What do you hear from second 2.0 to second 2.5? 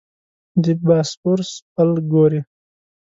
ګورې.